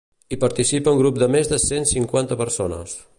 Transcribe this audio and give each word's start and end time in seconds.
Hi 0.29 0.37
participa 0.43 0.93
un 0.97 1.01
grup 1.03 1.19
de 1.25 1.29
més 1.37 1.53
de 1.53 1.61
cent 1.67 1.87
cinquanta 1.93 2.43
persones. 2.45 3.01